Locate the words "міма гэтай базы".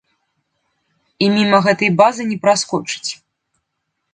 1.35-2.27